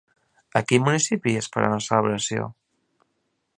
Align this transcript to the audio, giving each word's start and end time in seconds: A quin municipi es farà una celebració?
A 0.59 0.61
quin 0.71 0.85
municipi 0.87 1.35
es 1.43 1.51
farà 1.57 1.69
una 1.73 1.85
celebració? 1.91 2.51